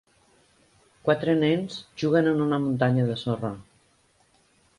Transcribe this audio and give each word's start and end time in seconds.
Quatre 1.09 1.35
nens 1.43 1.77
juguen 2.05 2.31
en 2.33 2.43
una 2.47 2.59
muntanya 2.65 3.07
de 3.11 3.19
sorra. 3.27 3.53